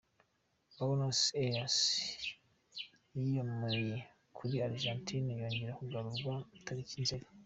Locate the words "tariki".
6.65-7.03